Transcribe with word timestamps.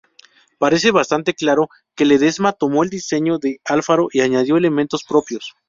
Parece 0.57 0.89
bastante 0.89 1.35
claro 1.35 1.69
que 1.93 2.05
Ledesma 2.05 2.53
tomó 2.53 2.81
el 2.81 2.89
diseño 2.89 3.37
de 3.37 3.61
Alfaro 3.65 4.07
y 4.11 4.21
añadió 4.21 4.57
elementos 4.57 5.03
propios. 5.03 5.53